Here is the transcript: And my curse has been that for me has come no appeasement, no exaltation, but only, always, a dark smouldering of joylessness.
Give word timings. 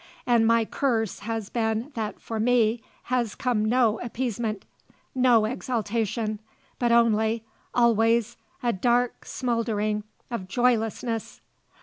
And 0.25 0.47
my 0.47 0.65
curse 0.65 1.19
has 1.19 1.51
been 1.51 1.91
that 1.93 2.19
for 2.19 2.39
me 2.39 2.81
has 3.03 3.35
come 3.35 3.63
no 3.63 3.99
appeasement, 3.99 4.65
no 5.13 5.45
exaltation, 5.45 6.39
but 6.79 6.91
only, 6.91 7.43
always, 7.71 8.35
a 8.63 8.73
dark 8.73 9.25
smouldering 9.25 10.03
of 10.31 10.47
joylessness. 10.47 11.39